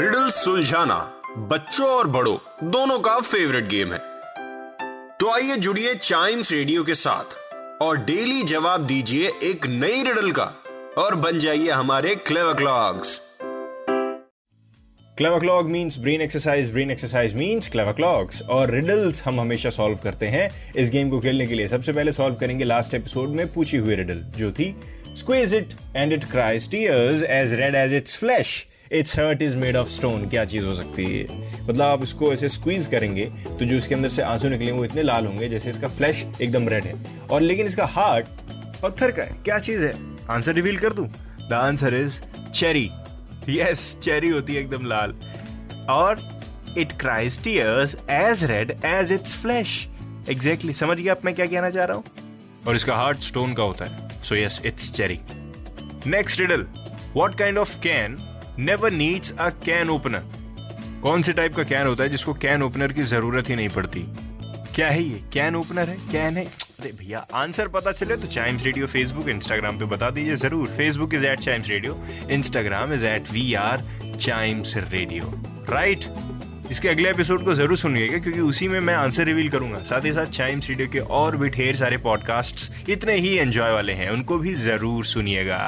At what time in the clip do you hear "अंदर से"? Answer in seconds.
33.94-34.22